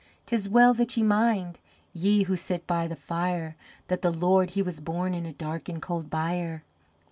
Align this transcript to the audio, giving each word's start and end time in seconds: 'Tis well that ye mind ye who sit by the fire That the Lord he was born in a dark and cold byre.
'Tis 0.25 0.49
well 0.49 0.73
that 0.73 0.97
ye 0.97 1.03
mind 1.03 1.59
ye 1.93 2.23
who 2.23 2.35
sit 2.35 2.65
by 2.65 2.87
the 2.87 2.95
fire 2.95 3.55
That 3.87 4.01
the 4.01 4.09
Lord 4.09 4.49
he 4.57 4.63
was 4.63 4.79
born 4.79 5.13
in 5.13 5.27
a 5.27 5.33
dark 5.33 5.69
and 5.69 5.79
cold 5.79 6.09
byre. 6.09 6.63